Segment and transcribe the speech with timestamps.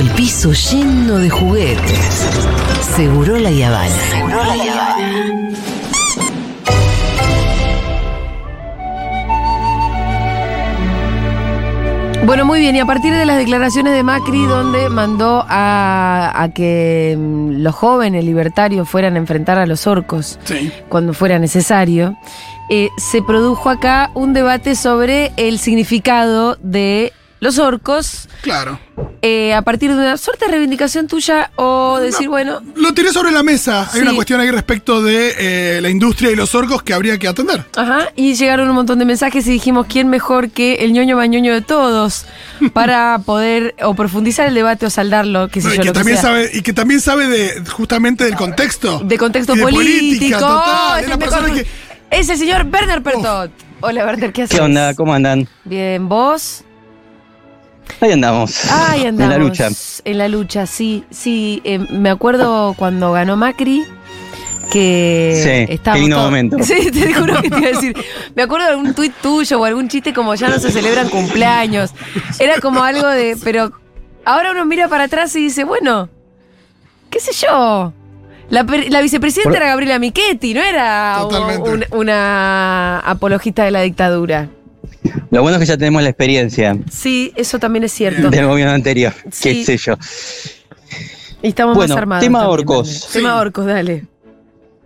[0.00, 2.26] el piso lleno de juguetes.
[2.96, 3.88] Seguro la Yavana.
[4.10, 5.50] Seguro la Yavana.
[12.26, 16.48] Bueno, muy bien, y a partir de las declaraciones de Macri, donde mandó a, a
[16.50, 20.70] que mm, los jóvenes libertarios fueran a enfrentar a los orcos Sí.
[20.88, 22.16] cuando fuera necesario,
[22.68, 28.78] eh, se produjo acá un debate sobre el significado de los orcos Claro.
[29.22, 33.30] eh, a partir de una suerte de reivindicación tuya o decir, bueno, Lo tiré sobre
[33.32, 33.82] la mesa.
[33.92, 34.02] Hay Sí.
[34.02, 37.64] una cuestión ahí respecto de eh, la industria y los orcos que habría que atender.
[37.76, 41.52] Ajá, y llegaron un montón de mensajes y dijimos quién mejor que el ñoño mañoño
[41.54, 42.26] de todos
[42.74, 45.92] para poder o profundizar el debate o saldarlo, qué sé No, y, yo, que lo
[45.92, 46.30] que también sea.
[46.30, 49.00] sabe, y que también sabe de justamente del contexto.
[49.00, 49.96] De contexto Y de político.
[49.98, 50.92] política, total.
[50.92, 51.66] es Es el la mejor- persona que-
[52.10, 53.50] Es el señor Werner Pertot.
[53.82, 54.56] Hola, Werner, ¿qué haces?
[54.58, 54.94] ¿Qué onda?
[54.94, 55.48] ¿Cómo andan?
[55.64, 56.64] Bien, ¿vos?
[58.00, 58.70] Ahí andamos.
[58.70, 59.34] Ay, andamos.
[59.34, 59.68] En la lucha.
[60.04, 61.60] En la lucha, sí, sí.
[61.64, 63.84] eh, me acuerdo cuando ganó Macri
[64.70, 66.56] que Sí, estábamos qué todos- momento.
[66.62, 67.96] Sí, te juro que te iba a decir.
[68.34, 71.90] Me acuerdo de algún tuit tuyo o algún chiste como ya no se celebran cumpleaños.
[72.38, 73.72] Era como algo de, pero
[74.24, 76.08] ahora uno mira para atrás y dice, bueno,
[77.10, 77.92] qué sé yo.
[78.48, 84.48] La, vicepresidenta Por- era Gabriela Michetti, no era un- una apologista de la dictadura.
[85.30, 88.30] Lo bueno es que ya tenemos la experiencia Sí, eso también es cierto.
[88.30, 89.12] del gobierno anterior.
[89.30, 89.64] Sí.
[89.64, 89.94] Qué sé yo.
[91.42, 92.24] Y estamos Bueno, más armados.
[92.24, 93.08] tema también, orcos.
[93.12, 94.04] Tema orcos, dale.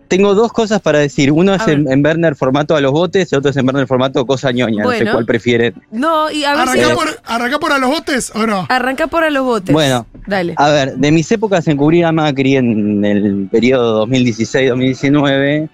[0.07, 1.33] Tengo dos cosas para decir.
[1.33, 4.25] Uno es en, en Werner formato a los botes, el otro es en Werner formato
[4.27, 4.83] cosa ñoña.
[4.83, 5.07] No Bueno.
[5.07, 5.75] sé cuál prefieren.
[5.91, 6.79] No, y a ver si.
[6.81, 8.67] ¿Arrancá por, arrancá por a los botes o no?
[8.69, 9.73] Arranca por a los botes.
[9.73, 10.07] Bueno.
[10.27, 10.55] Dale.
[10.59, 15.69] A ver, de mis épocas en cubrir a Macri en el periodo 2016-2019,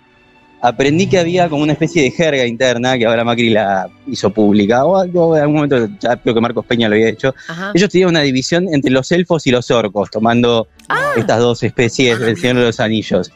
[0.62, 4.84] aprendí que había como una especie de jerga interna que ahora Macri la hizo pública.
[4.84, 7.34] O algo, en algún momento, ya creo que Marcos Peña lo había hecho.
[7.48, 7.72] Ajá.
[7.74, 11.12] Ellos tenían una división entre los elfos y los orcos, tomando Ah.
[11.16, 13.30] estas dos especies del Señor de los Anillos.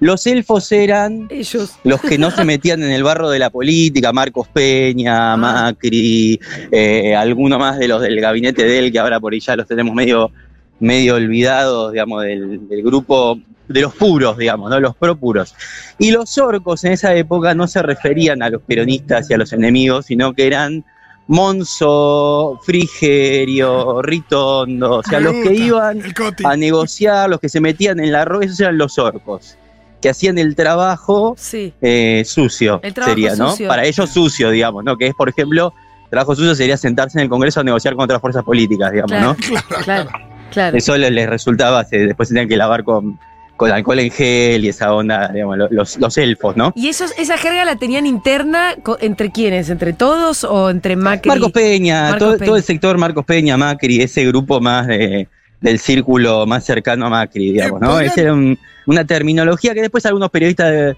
[0.00, 1.72] Los elfos eran Ellos.
[1.84, 5.36] los que no se metían en el barro de la política, Marcos Peña, Ah.
[5.36, 6.38] Macri,
[6.72, 9.66] eh, alguno más de los del gabinete de él, que ahora por ahí ya los
[9.66, 10.30] tenemos medio,
[10.80, 14.78] medio olvidados, digamos, del, del grupo de los puros, digamos, ¿no?
[14.80, 15.54] Los pro puros.
[15.98, 19.52] Y los orcos en esa época no se referían a los peronistas y a los
[19.52, 20.84] enemigos, sino que eran
[21.28, 26.02] Monzo, Frigerio, Ritondo, o sea, Me los que iban
[26.44, 29.56] a negociar, los que se metían en la ropa, esos eran los orcos,
[30.00, 31.72] que hacían el trabajo Sí.
[31.80, 33.50] eh, sucio, El trabajo sería, ¿no?
[33.50, 33.68] sucio.
[33.68, 34.96] Para ellos sucio, digamos, ¿no?
[34.96, 35.72] Que es, por ejemplo,
[36.10, 39.26] trabajo sucio sería sentarse en el Congreso a negociar con otras fuerzas políticas, digamos, Claro.
[39.28, 39.36] ¿no?
[39.36, 40.10] Claro, Claro.
[40.52, 40.76] Claro.
[40.76, 43.18] Eso les, resultaba, se- después tenían que lavar con,
[43.56, 46.72] con alcohol en gel y esa onda, digamos, lo- los, los elfos, ¿no?
[46.76, 49.70] ¿Y esos, esa jerga la tenían interna entre quiénes?
[49.70, 51.28] ¿Entre todos o entre Macri?
[51.30, 52.46] Marcos Peña, Marcos todo, Peña.
[52.46, 55.28] todo el sector Marcos Peña, Macri, ese grupo más de-
[55.60, 57.88] del círculo más cercano a Macri, digamos, ¿no?
[57.92, 60.96] podrían- Esa era un- una terminología que después algunos periodistas de-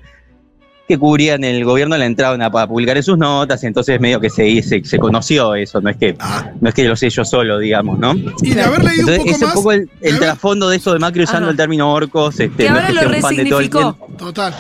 [0.89, 4.63] que cubrían el gobierno la entraban a, publicar en sus notas, entonces medio que se,
[4.63, 7.59] se, se conoció eso, no es que Ah, no es que lo sé yo solo,
[7.59, 8.15] digamos, ¿no?
[8.43, 9.55] y de haber leído Entonces, un poco es un más.
[9.55, 11.51] poco el, de el haber- trasfondo de eso de Macri usando Ajá.
[11.51, 13.99] el término orcos, este, Que no ahora es que lo un de resignificó.
[14.19, 14.55] Total.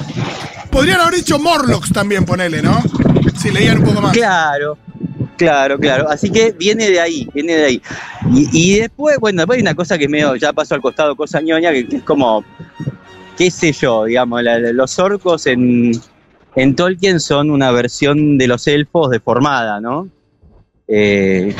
[0.70, 2.78] Podrían haber dicho Morlocks también, ponele, ¿no?
[3.36, 4.12] Si leían un poco más.
[4.12, 4.76] Claro,
[5.38, 6.10] claro, claro.
[6.10, 7.82] Así que viene de ahí, viene de ahí.
[8.34, 11.40] Y, y después, bueno, después hay una cosa que medio ya pasó al costado, cosa
[11.40, 12.44] ñoña, que, que es como,
[13.38, 15.92] qué sé yo, digamos, la- la- los orcos en,
[16.56, 20.08] en Tolkien son una versión de los elfos deformada, ¿no?
[20.86, 21.54] Eh,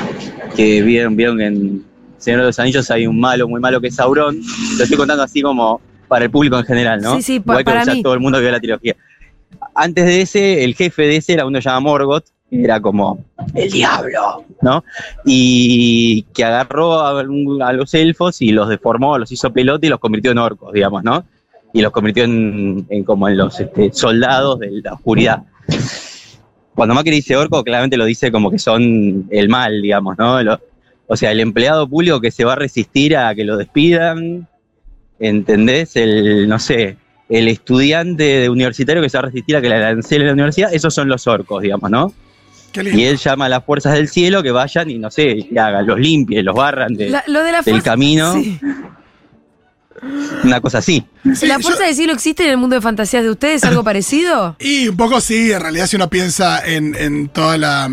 [0.57, 1.85] que vieron, vieron que en
[2.17, 4.37] Señor de los Anillos hay un malo, muy malo que es Sauron.
[4.77, 7.17] Lo estoy contando así como para el público en general, ¿no?
[7.17, 8.03] Sí, sí, Igual para mí.
[8.03, 8.97] todo el mundo que vio la trilogía.
[9.75, 13.71] Antes de ese, el jefe de ese era uno llamado Morgoth, que era como el
[13.71, 14.83] diablo, ¿no?
[15.25, 20.01] Y que agarró a, a los elfos y los deformó, los hizo pelota y los
[20.01, 21.25] convirtió en orcos, digamos, ¿no?
[21.73, 25.43] Y los convirtió en, en como en los este, soldados de la oscuridad.
[26.75, 30.43] Cuando Macri dice orco, claramente lo dice como que son el mal, digamos, ¿no?
[30.43, 30.61] Lo-
[31.11, 34.47] o sea, el empleado público que se va a resistir a que lo despidan,
[35.19, 35.97] ¿entendés?
[35.97, 36.97] El, no sé,
[37.29, 40.33] el estudiante de universitario que se va a resistir a que la lanceen en la
[40.35, 42.13] universidad, esos son los orcos, digamos, ¿no?
[42.95, 45.87] Y él llama a las fuerzas del cielo que vayan y, no sé, que hagan,
[45.87, 48.35] los limpien, los barran de La- lo de la del camino.
[48.35, 48.59] Sí.
[50.45, 51.05] Una cosa así.
[51.35, 53.65] Sí, ¿La yo- fuerza del cielo existe en el mundo de fantasías de ustedes?
[53.65, 54.57] ¿Algo parecido?
[54.61, 57.85] Y un poco sí, en realidad si uno piensa en, en toda la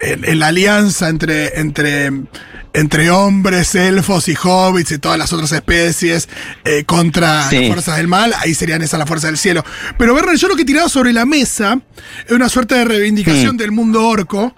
[0.00, 2.12] en, en la alianza entre, entre,
[2.72, 6.28] entre hombres, elfos y hobbits y todas las otras especies
[6.64, 7.56] eh, contra Sí.
[7.58, 9.64] las fuerzas del mal, ahí serían esas las fuerzas del cielo.
[9.98, 11.80] Pero Werner, yo lo que he tirado sobre la mesa
[12.26, 13.58] es una suerte de reivindicación Mm.
[13.58, 14.54] del mundo orco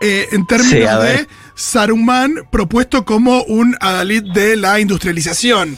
[0.00, 1.28] eh, en términos de.
[1.54, 5.76] Saruman propuesto como un adalid de la industrialización.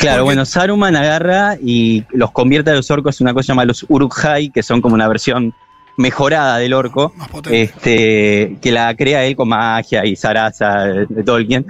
[0.00, 3.66] Claro, Porque- bueno, Saruman agarra y los convierte a los orcos en una cosa llamada
[3.66, 5.52] los Uruk-hai, que son como una versión
[5.98, 11.66] mejorada del orco, Más este, que la crea él con magia y zaraza de, Tolkien,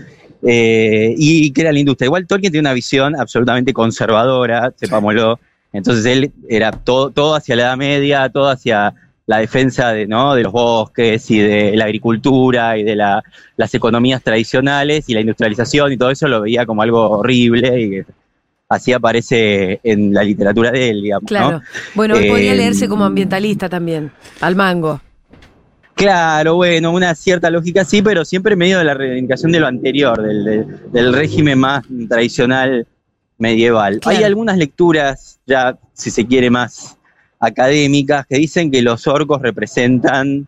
[0.46, 2.06] eh, y crea la industria.
[2.06, 5.40] Igual Tolkien tiene una visión absolutamente conservadora, sepámoslo,
[5.72, 8.94] entonces él era todo, todo hacia la Edad Media, todo hacia
[9.26, 10.34] la defensa de, ¿no?
[10.34, 13.22] de los bosques y de la agricultura y de la-
[13.56, 18.02] las economías tradicionales y la industrialización y todo eso lo veía como algo horrible y
[18.70, 21.22] así aparece en la literatura de él, digamos.
[21.24, 21.28] ¿no?
[21.28, 21.60] Claro.
[21.94, 25.00] Bueno, podría Eh, leerse como ambientalista también, al mango.
[25.94, 30.22] Claro, bueno, una cierta lógica sí, pero siempre medio de la reivindicación de lo anterior,
[30.22, 32.86] del, del- del régimen más tradicional
[33.36, 33.98] medieval.
[34.00, 34.16] Claro.
[34.16, 36.96] Hay algunas lecturas, ya si se quiere, más
[37.38, 40.46] académicas, que dicen que los orcos representan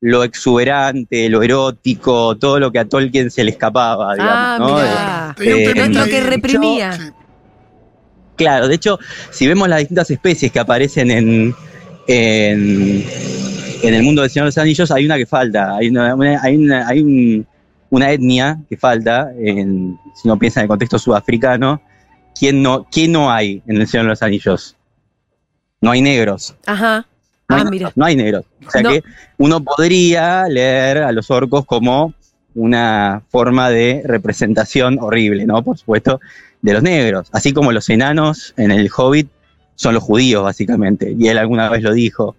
[0.00, 4.74] lo exuberante, lo erótico, todo lo que a Tolkien se le escapaba, digamos, Ah, ¿no?
[4.76, 5.34] mirá.
[5.38, 6.92] Tenía un Eh, temita lo que reprimía.
[6.92, 7.02] Sí.
[8.36, 8.98] Claro, de hecho,
[9.30, 11.54] si vemos las distintas especies que aparecen en,
[12.06, 13.04] en,
[13.82, 16.40] en el mundo del Señor de los Anillos, hay una que falta, hay una, una-
[16.42, 17.46] hay una, hay un-
[17.90, 21.80] una etnia que falta, en- si uno piensa en el contexto sudafricano,
[22.38, 24.76] ¿quién no, ¿quién no hay en el Señor de los Anillos?
[25.80, 26.54] No hay negros.
[26.66, 27.06] Ajá.
[27.48, 27.92] No, Ah, hay, mira.
[27.94, 28.44] no hay negros.
[28.66, 28.90] O sea No.
[28.90, 29.04] que
[29.38, 32.12] uno podría leer a los orcos como
[32.56, 35.62] una forma de representación horrible, ¿no?
[35.62, 36.20] Por supuesto,
[36.62, 37.28] de los negros.
[37.32, 39.28] Así como los enanos en el Hobbit
[39.74, 41.14] son los judíos, básicamente.
[41.18, 42.36] Y él alguna vez lo dijo.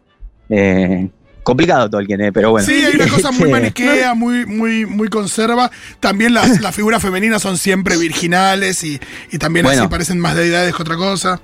[0.49, 1.09] Eh,
[1.43, 2.31] complicado Tolkien, ¿eh?
[2.33, 2.67] Pero bueno.
[2.67, 5.71] Sí, hay una cosa muy Este, maniquea, muy, muy, muy conserva.
[5.99, 8.99] También las, las figuras femeninas son siempre virginales y,
[9.31, 11.39] y también así parecen más deidades que otra cosa.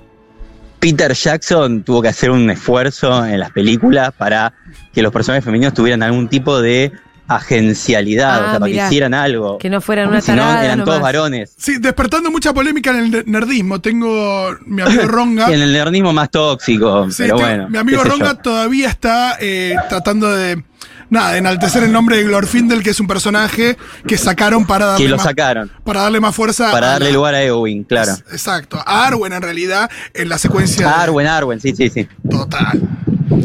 [0.84, 4.52] Peter Jackson tuvo que hacer un esfuerzo en las películas para
[4.92, 6.92] que los personajes femeninos tuvieran algún tipo de
[7.28, 8.82] agencialidad, Ah, o sea, para mirá.
[8.82, 9.58] que hicieran algo.
[9.58, 11.54] Que no fueran una Si no, tarada eran todos varones.
[11.56, 13.80] Sí, despertando mucha polémica en el nerdismo.
[13.80, 15.50] Tengo mi amigo Ronga.
[15.50, 17.68] Y en el nerdismo más tóxico, Sí, pero tengo- bueno.
[17.70, 18.04] mi amigo.
[18.04, 20.62] Ronga todavía está eh, tratando de.
[21.10, 25.04] Nada, de enaltecer el nombre de Glorfindel, que es un personaje que sacaron para darle,
[25.04, 26.72] Que lo más, sacaron, para darle más fuerza.
[26.72, 28.12] para a darle lugar a Eowyn, claro.
[28.32, 28.78] Exacto.
[28.84, 30.88] A Arwen, en realidad, en la secuencia.
[30.88, 32.08] de- Arwen, Arwen, sí, sí, sí.
[32.28, 32.80] Total.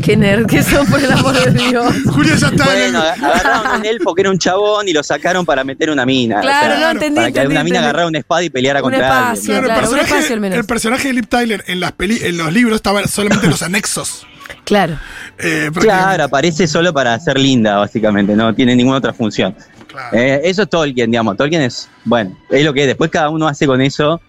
[0.03, 1.93] Qué nerd que son, por el amor de Dios.
[2.11, 5.03] Julio ya está en el- Bueno, agarraron un elfo que era un chabón y lo
[5.03, 6.41] sacaron para meter una mina.
[6.41, 7.15] Claro, o sea, no entendí.
[7.15, 7.77] Para que entendí, una mina entendí.
[7.77, 9.25] agarrara una espada y peleara Un contra espacio,
[9.55, 9.63] alguien.
[9.63, 10.57] Claro, Claro, el, un personaje, espacio al menos.
[10.59, 13.61] el personaje de Liv Tyler en, las peli en los libros estaba solamente en los
[13.63, 14.25] anexos.
[14.63, 14.97] Claro.
[15.37, 19.55] Eh, Claro, aparece solo para ser linda, básicamente, no tiene ninguna otra función.
[19.87, 20.17] Claro.
[20.17, 21.35] Eh, eso es Tolkien, digamos.
[21.37, 22.87] Tolkien es, bueno, es lo que es.
[22.87, 24.21] Después cada uno hace con eso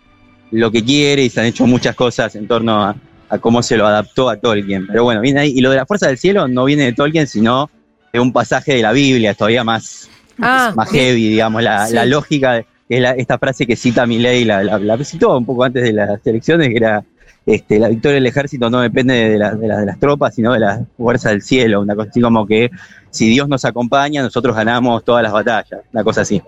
[0.53, 2.95] lo que quiere y se han hecho muchas cosas en torno a,
[3.31, 4.87] a cómo se lo adaptó a Tolkien.
[4.87, 5.53] Pero bueno, viene ahí.
[5.57, 7.71] Y lo de la fuerza del cielo no viene de Tolkien, sino
[8.13, 10.09] de un pasaje de la Biblia, todavía más,
[10.43, 11.63] Ah, más heavy, digamos.
[11.63, 11.95] La, Sí.
[11.95, 15.45] la lógica de- es la- esta frase que cita Milei, la, la, la citó un
[15.47, 17.05] poco antes de las elecciones, que era.
[17.47, 20.53] Este, la victoria del ejército no depende de, la- de la- de las tropas, sino
[20.53, 21.81] de la fuerza del cielo.
[21.81, 22.71] Una cosa así como que
[23.11, 25.81] si Dios nos acompaña, nosotros ganamos todas las batallas.
[25.93, 26.41] Una cosa así.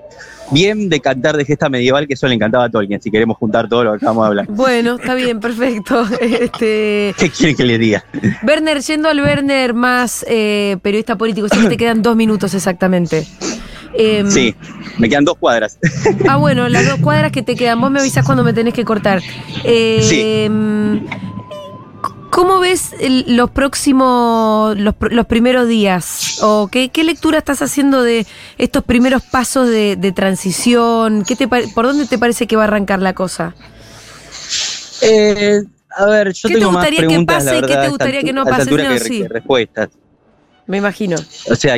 [0.50, 3.68] Bien de cantar de gesta medieval, que eso le encantaba a Tolkien, si queremos juntar
[3.68, 4.46] todo lo que acabamos de hablar.
[4.48, 6.04] Bueno, está bien, perfecto.
[6.20, 8.04] Este, ¿Qué quieren que les diga?
[8.46, 13.26] Werner, yendo al Werner más eh, periodista político, si te quedan dos minutos exactamente.
[13.94, 14.54] Em, Sí,
[14.98, 15.78] me quedan dos cuadras.
[16.28, 17.80] Ah, bueno, las dos cuadras que te quedan.
[17.80, 19.20] Vos me avisás cuando me tenés que cortar.
[19.64, 20.50] Eh,
[22.30, 26.38] ¿Cómo ves el- los próximos, los, pr- los primeros días?
[26.42, 28.26] ¿O qué, qué lectura estás haciendo de
[28.56, 31.24] estos primeros pasos de, de transición?
[31.26, 33.54] ¿Qué te, pare- ¿Por dónde te parece que va a arrancar la cosa?
[35.02, 35.60] Eh,
[35.94, 38.32] a ver, yo ¿Qué te más gustaría que pase y qué verdad, te gustaría que
[38.32, 38.70] no pase?
[38.70, 39.28] No, que, sí.
[39.28, 39.88] respuestas.
[40.66, 41.16] Me imagino.
[41.50, 41.76] O sea,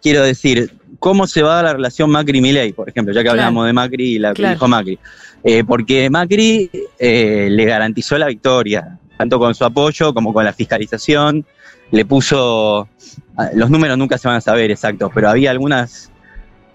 [0.00, 3.12] quiero decir, ¿cómo se va a dar la relación Macri-Milei, por ejemplo?
[3.12, 3.40] Ya que Claro.
[3.40, 4.98] hablamos de Macri y la que dijo Macri.
[5.42, 10.52] Eh, porque Macri eh, le garantizó la victoria, tanto con su apoyo como con la
[10.52, 11.44] fiscalización.
[11.90, 12.88] Le puso,
[13.36, 16.12] ah, los números nunca se van a saber exactos, pero había algunas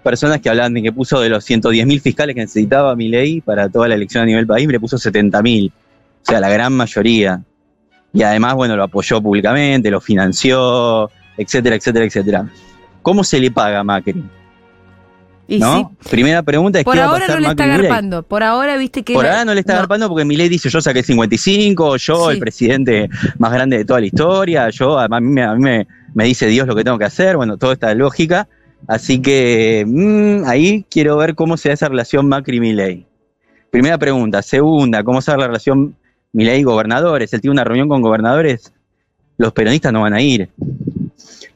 [0.03, 3.87] personas que hablaban de que puso de los 110.000 fiscales que necesitaba Milei para toda
[3.87, 5.71] la elección a nivel país, le puso 70.000.
[5.71, 5.71] O
[6.23, 7.41] sea, la gran mayoría.
[8.13, 12.49] Y además, bueno, lo apoyó públicamente, lo financió, etcétera, etcétera, etcétera.
[13.05, 14.15] ¿Cómo se le paga a Macri?
[15.47, 15.95] Y ¿No?
[16.09, 18.23] Primera pregunta es por qué va a ahora pasar no le está Macri agarpando.
[18.23, 19.13] Por ahora viste que.
[19.13, 19.77] Por ahora no le está no.
[19.77, 22.33] agarpando porque Milei dice yo saqué 55, yo Sí.
[22.33, 23.07] el presidente
[23.37, 26.47] más grande de toda la historia, yo a mí, me, a mí me, me dice
[26.47, 28.47] Dios lo que tengo que hacer, bueno, toda esta lógica.
[28.87, 33.05] Así que mm, ahí quiero ver cómo se da esa relación Macri-Milei.
[33.69, 34.41] Primera pregunta.
[34.41, 35.95] Segunda, ¿cómo se da la relación
[36.33, 37.31] Milei-gobernadores?
[37.33, 38.73] Él tiene una reunión con gobernadores,
[39.37, 40.49] los peronistas no van a ir.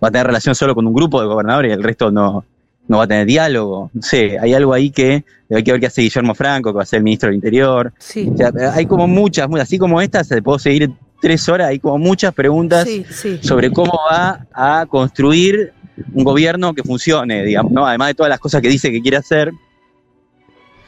[0.03, 2.45] Va a tener relación solo con un grupo de gobernadores y el resto no,
[2.87, 3.91] no va a tener diálogo.
[3.93, 6.83] No sé, hay algo ahí que hay que ver qué hace Guillermo Franco, que va
[6.83, 7.91] a ser el ministro del Interior.
[7.97, 8.29] Sí.
[8.33, 10.91] O sea, hay como muchas, así como estas, se puedo seguir
[11.21, 13.39] tres horas, hay como muchas preguntas Sí, sí.
[13.41, 15.73] sobre cómo va a construir
[16.13, 17.85] un gobierno que funcione, digamos, ¿no?
[17.85, 19.51] Además de todas las cosas que dice que quiere hacer,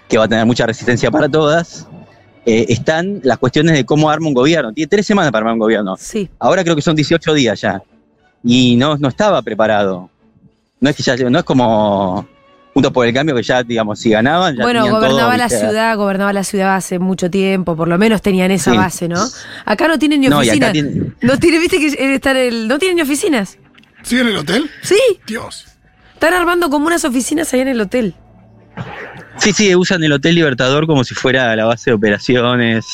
[0.08, 1.88] que va a tener mucha resistencia para todas,
[2.46, 4.74] eh, están las cuestiones de cómo arma un gobierno.
[4.74, 5.96] Tiene tres semanas para armar un gobierno.
[5.98, 6.30] Sí.
[6.39, 7.82] Ahora creo que son 18 días ya.
[8.43, 10.10] Y no, no estaba preparado.
[10.79, 12.27] No es que ya, no es como
[12.74, 15.60] Juntos por el Cambio que ya, digamos, si ganaban, ya Bueno, todo, gobernaba la ¿viste?
[15.60, 18.77] ciudad, gobernaba la ciudad hace mucho tiempo, por lo menos tenían esa Sí.
[18.77, 19.21] base, ¿no?
[19.65, 20.69] Acá no tienen ni No, oficinas.
[20.69, 23.57] acá tiene- No tiene, viste que en el- no tienen ni oficinas.
[24.03, 24.69] ¿Sigue en el hotel?
[24.81, 25.65] Sí, Dios.
[26.13, 28.13] están armando como unas oficinas ahí en el hotel.
[29.38, 32.86] Sí, sí, usan el Hotel Libertador como si fuera la base de operaciones.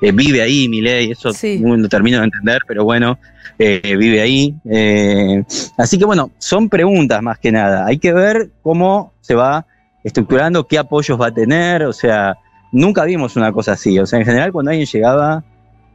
[0.00, 1.58] Eh, vive ahí, Milei, eso Sí.
[1.60, 3.18] no lo termino de entender, pero bueno,
[3.58, 4.54] eh, vive ahí.
[4.70, 5.42] Eh,
[5.76, 7.86] así que bueno, son preguntas más que nada.
[7.86, 9.66] Hay que ver cómo se va
[10.02, 11.82] estructurando, qué apoyos va a tener.
[11.84, 12.36] O sea,
[12.72, 13.98] nunca vimos una cosa así.
[13.98, 15.44] O sea, en general, cuando alguien llegaba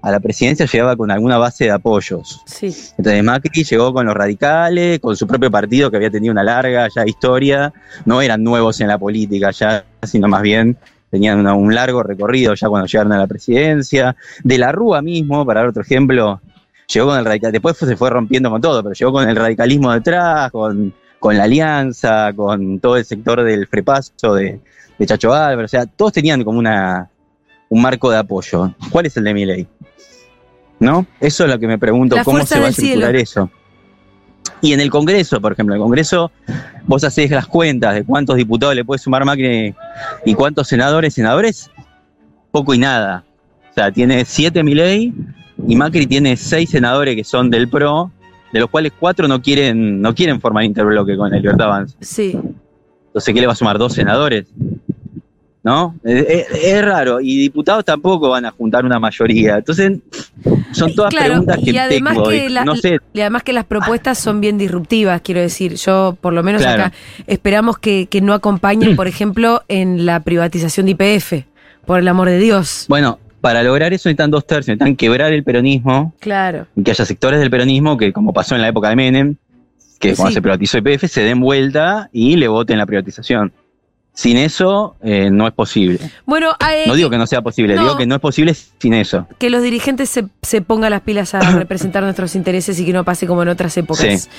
[0.03, 2.43] a la presidencia, llegaba con alguna base de apoyos.
[2.45, 2.67] Sí.
[2.95, 6.87] Entonces Macri llegó con los radicales, con su propio partido que había tenido una larga
[6.95, 7.73] ya historia,
[8.05, 10.77] no eran nuevos en la política ya, sino más bien
[11.15, 14.15] tenían una- un largo recorrido ya cuando llegaron a la presidencia.
[14.43, 16.41] De la Rúa mismo, para dar otro ejemplo,
[16.93, 19.91] llegó con el radical, después se fue rompiendo con todo, pero llegó con el radicalismo
[19.93, 24.59] detrás, con, con la alianza, con todo el sector del frepaso de,
[24.99, 27.09] de Chacho Álvarez, o sea, todos tenían como una
[27.67, 28.73] un marco de apoyo.
[28.91, 29.67] ¿Cuál es el de mi ley?
[30.79, 31.05] ¿No?
[31.19, 33.05] Eso es lo que me pregunto, La ¿cómo se va a del cielo.
[33.07, 33.49] estructurar eso?
[34.65, 36.31] Y en el Congreso, por ejemplo, en el Congreso
[36.87, 39.75] vos hacés las cuentas de cuántos diputados le puede sumar Macri
[40.25, 41.69] y cuántos senadores, senadores,
[42.49, 43.23] poco y nada.
[43.69, 45.13] O sea, tiene siete Milei
[45.67, 48.11] y Macri tiene seis senadores que son del PRO,
[48.53, 51.95] de los cuales cuatro no quieren, no quieren formar interbloque con el Libertad Avanza.
[52.01, 52.35] Sí.
[53.05, 53.77] Entonces, ¿qué le va a sumar?
[53.77, 54.47] ¿Dos senadores?
[55.65, 55.95] ¿No?
[56.03, 57.19] Es, es- es raro.
[57.19, 59.57] Y diputados tampoco van a juntar una mayoría.
[59.57, 59.97] Entonces,
[60.71, 62.29] son todas Claro, preguntas que y además tengo.
[62.29, 65.73] que la- no sé, Y además que las propuestas son bien disruptivas, quiero decir.
[65.73, 66.83] Yo, por lo menos Claro.
[66.83, 66.93] acá,
[67.25, 71.45] esperamos que, que no acompañen, por ejemplo, en la privatización de IPF,
[71.87, 72.85] por el amor de Dios.
[72.87, 74.75] bueno, para lograr eso necesitan dos tercios.
[74.77, 76.67] Necesitan quebrar el peronismo Claro.
[76.75, 79.35] y que haya sectores del peronismo que, como pasó en la época de Menem,
[79.99, 83.51] que cuando se privatizó IPF, se den vuelta y le voten la privatización.
[84.17, 85.99] Sin eso, eh, no es posible.
[86.25, 87.81] Bueno, eh, No digo que no sea posible, no.
[87.83, 89.27] digo que no es posible sin eso.
[89.37, 93.03] que los dirigentes se, se pongan las pilas a representar nuestros intereses y que no
[93.03, 94.21] pase como en otras épocas.
[94.23, 94.29] Sí.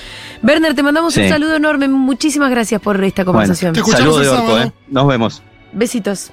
[0.41, 1.87] Werner, te mandamos un saludo enorme.
[1.87, 3.73] Muchísimas gracias por esta conversación.
[3.73, 4.59] Te escuchamos Saludos de orco.
[4.67, 4.71] ¿eh?
[4.89, 5.43] Nos vemos.
[5.73, 6.31] Besitos.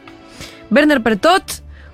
[0.70, 1.42] Werner Pertot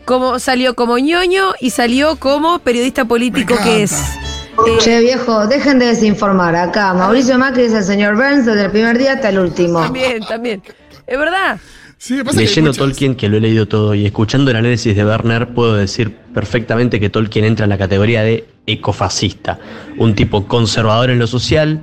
[0.04, 3.92] como, salió como ñoño y salió como periodista político que es.
[3.92, 6.94] Eh, Che viejo, dejen de desinformar acá.
[6.94, 9.80] Mauricio Macri es el señor Burns desde el primer día hasta el último.
[9.80, 10.62] también, también.
[11.10, 11.58] Es verdad.
[11.98, 15.48] Sí, pasa Leyendo Tolkien, que lo he leído todo, y escuchando el análisis de Werner,
[15.48, 19.58] puedo decir perfectamente que Tolkien entra en la categoría de ecofascista.
[19.98, 21.82] Un tipo conservador en lo social,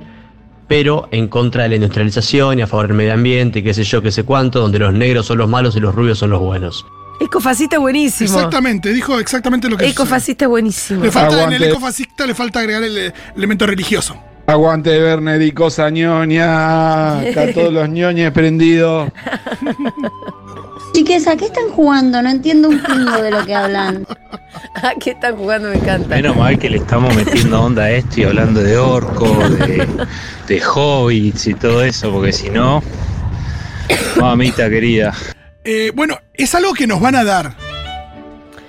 [0.66, 4.00] pero en contra de la industrialización y a favor del medio ambiente, qué sé yo,
[4.00, 6.86] qué sé cuánto, donde los negros son los malos y los rubios son los buenos.
[7.20, 8.34] Ecofascista es buenísimo.
[8.34, 11.04] Exactamente, dijo exactamente lo que Ecofascista es buenísimo.
[11.04, 14.16] Le falta, en el ecofascista le falta agregar el elemento religioso.
[14.48, 17.22] Aguante Werner y cosa ñoña.
[17.22, 19.10] Está todos los ñoñes prendidos.
[20.94, 22.22] Chiques, ¿a qué están jugando?
[22.22, 24.06] No entiendo un pingo de lo que hablan.
[24.74, 25.68] ¿A qué están jugando?
[25.68, 26.08] Me encanta.
[26.08, 29.86] Menos mal que le estamos metiendo onda a esto y hablando de orco, de,
[30.48, 32.82] de hobbits y todo eso, porque si no,
[34.18, 35.12] mamita querida.
[35.62, 37.67] Eh, bueno, es algo que nos van a dar.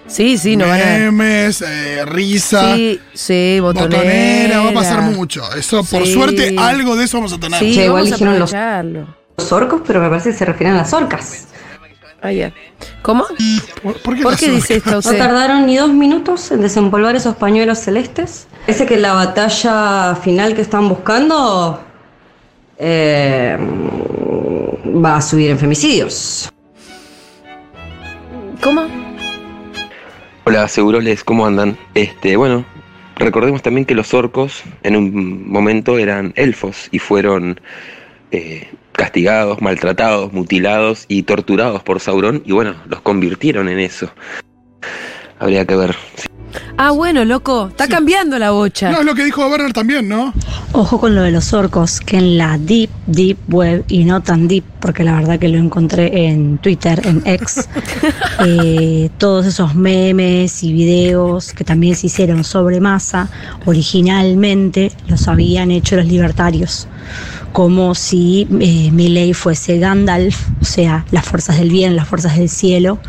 [0.09, 0.85] Sí, sí, no van a.
[0.85, 3.97] Memes, eh, risa, Sí, sí, botonera.
[3.97, 5.43] botonera, va a pasar mucho.
[5.55, 6.13] Eso, por Sí.
[6.13, 7.59] suerte, algo de eso vamos a tener.
[7.59, 8.39] Sí, Che, igual vamos a dijeron
[9.37, 11.45] los- orcos, pero me parece que se refieren a las orcas.
[12.21, 12.51] Ah, ya.
[13.01, 13.23] ¿Cómo?
[13.81, 14.91] ¿Por, por qué, ¿Por qué dice esto?
[14.91, 18.47] No tardaron ni dos minutos en desempolvar esos pañuelos celestes.
[18.65, 21.81] Parece que la batalla final que están buscando
[22.77, 23.57] eh,
[24.85, 26.49] va a subir en femicidios.
[28.61, 28.81] ¿Cómo?
[30.49, 31.77] Hola, Seguroles, ¿cómo andan?
[31.93, 32.65] Este, bueno,
[33.17, 37.61] recordemos también que los orcos en un momento eran elfos y fueron
[38.31, 44.11] eh, castigados, maltratados, mutilados y torturados por Sauron y bueno, los convirtieron en eso.
[45.37, 45.95] Habría que ver.
[46.77, 47.67] Ah, bueno, loco.
[47.69, 47.91] Está Sí.
[47.91, 48.91] cambiando la bocha.
[48.91, 50.33] No, es lo que dijo Werner también, ¿no?
[50.71, 54.47] Ojo con lo de los orcos, que en la deep, deep web, y no tan
[54.47, 57.67] deep, porque la verdad que lo encontré en Twitter, en X,
[58.45, 63.29] eh, todos esos memes y videos que también se hicieron sobre masa,
[63.65, 66.87] originalmente los habían hecho los libertarios,
[67.51, 72.47] como si eh, Milei fuese Gandalf, o sea, las fuerzas del bien, las fuerzas del
[72.49, 72.99] cielo,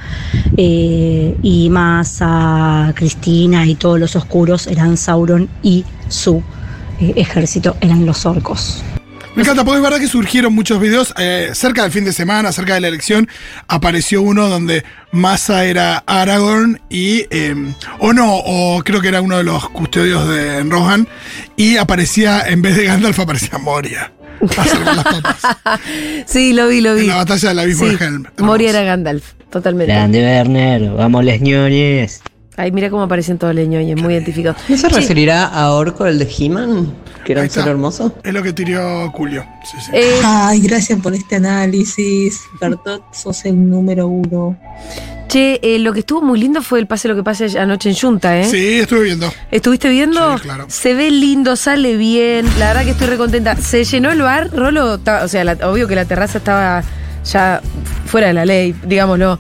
[0.57, 2.93] eh, y más a
[3.33, 6.43] Y todos los oscuros eran Sauron y su
[7.01, 8.83] eh, ejército eran los orcos.
[9.37, 11.15] Me encanta, porque es verdad que surgieron muchos videos.
[11.17, 13.29] eh, cerca del fin de semana, cerca de la elección,
[13.69, 14.83] apareció uno donde
[15.13, 17.27] Massa era Aragorn y.
[17.31, 17.55] eh,
[18.01, 21.07] o no, o creo que era uno de los custodios de Rohan.
[21.57, 24.13] Y aparecía, en vez de Gandalf, aparecía Moria.
[24.41, 25.79] las.
[26.27, 27.03] Sí, lo vi, lo vi.
[27.03, 28.25] En la batalla del abismo Sí, de Helm.
[28.39, 29.93] Moria era Gandalf, totalmente.
[29.93, 32.21] Grande Werner, vamos les ñoñes.
[32.61, 34.59] Ay, mira cómo aparecen todos los ñoñes, muy identificados.
[34.69, 34.95] ¿No se Sí.
[34.95, 36.93] referirá a Orco, el de He-Man?
[37.25, 38.15] Que era un ser hermoso.
[38.23, 39.45] Es lo que tiró Julio.
[39.65, 39.91] Sí, sí.
[39.95, 42.41] Eh, Ay, gracias por este análisis.
[42.61, 44.57] Bertot, sos el número uno.
[45.29, 47.95] che, eh, lo que estuvo muy lindo fue el pase lo que pase anoche en
[47.95, 48.45] Junta, ¿eh?
[48.45, 49.33] Sí, estuve viendo.
[49.53, 50.37] ¿Estuviste viendo?
[50.39, 50.65] Sí, claro.
[50.69, 52.47] Se ve lindo, sale bien.
[52.59, 53.55] La verdad que estoy recontenta.
[53.55, 56.83] Se llenó el bar, Rolo, o sea, la- obvio que la terraza estaba
[57.25, 57.61] ya
[58.07, 59.39] fuera de la ley, digámoslo.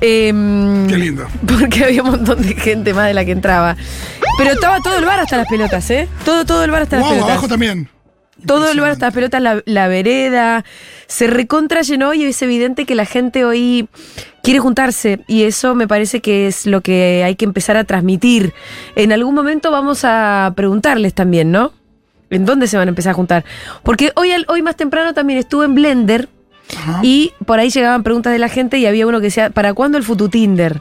[0.00, 1.26] Em, Qué lindo.
[1.46, 3.76] Porque había un montón de gente más de la que entraba.
[4.38, 6.08] Pero estaba todo el bar hasta las pelotas, ¿eh?
[6.24, 7.30] Todo, todo el bar hasta las pelotas.
[7.30, 7.88] abajo también.
[8.46, 10.64] Todo el bar hasta las pelotas, la, la vereda,
[11.06, 13.88] se recontra llenó y es evidente que la gente hoy
[14.42, 18.54] quiere juntarse y eso me parece que es lo que hay que empezar a transmitir.
[18.96, 21.72] En algún momento vamos a preguntarles también, ¿no?
[22.30, 23.44] ¿En dónde se van a empezar a juntar?
[23.82, 26.28] Porque hoy, hoy más temprano también estuve en Blender
[27.02, 29.98] y por ahí llegaban preguntas de la gente y había uno que decía, ¿para cuándo
[29.98, 30.80] el Fututinder?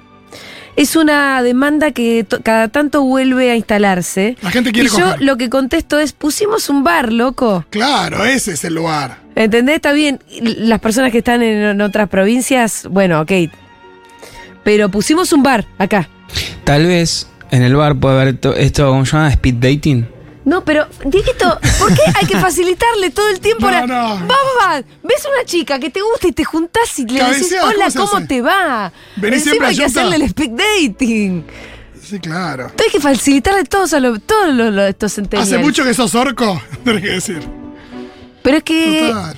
[0.75, 4.38] Es una demanda que cada tanto vuelve a instalarse.
[4.41, 5.22] La gente quiere y yo coger.
[5.22, 7.65] lo que contesto es, pusimos un bar, loco.
[7.69, 9.17] Claro, ese es el lugar.
[9.36, 9.75] ¿Entendés?
[9.75, 10.19] Está bien.
[10.41, 13.31] Las personas que están en, en otras provincias, bueno, ok.
[14.63, 16.08] Pero pusimos un bar acá.
[16.63, 19.29] Tal vez en el bar puede haber to- esto, ¿cómo se llama?
[19.31, 20.08] Speed dating.
[20.46, 23.65] No, pero, Dieguito, ¿por qué hay que facilitarle todo el tiempo?
[23.65, 24.27] No, la- no.
[24.27, 24.75] Va, va.
[25.03, 28.41] Ves una chica que te gusta y te juntás y le decís, hola, ¿cómo te
[28.41, 28.91] va?
[29.17, 30.00] Vení Encima hay que Junta.
[30.01, 31.45] hacerle el speed dating.
[32.02, 32.71] Sí, claro.
[32.84, 35.52] Hay que facilitarle todos a todos los, los- estos centennials.
[35.54, 37.47] Hace mucho que sos orco, tenés que decir.
[38.41, 39.10] Pero es que.
[39.12, 39.38] Total.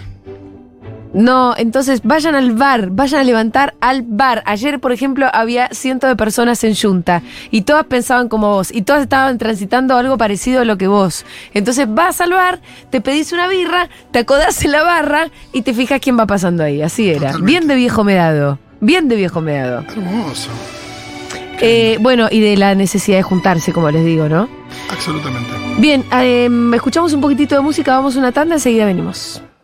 [1.14, 4.44] No, entonces vayan al bar, vayan a levantar al bar.
[4.46, 8.84] Ayer, por ejemplo, había cientos de personas en Junta y todas pensaban como vos y
[8.84, 11.26] todas estaban transitando algo parecido a lo que vos.
[11.54, 15.74] Entonces vas al bar, te pedís una birra, te acodás en la barra y te
[15.74, 16.82] fijas quién va pasando ahí.
[16.82, 17.32] Así era.
[17.32, 17.46] Totalmente.
[17.46, 18.60] Bien de viejo medado.
[18.80, 19.82] Bien de viejo medado.
[19.82, 20.50] Hermoso.
[21.60, 24.50] Eh, bueno, y de la necesidad de juntarse, como les digo, ¿no?
[24.90, 25.52] Absolutamente.
[25.78, 29.44] Bien, eh, escuchamos un poquitito de música, vamos a una tanda, enseguida venimos.